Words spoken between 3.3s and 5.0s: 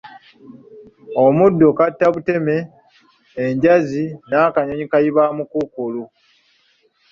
ejjanzi n'akanyonyi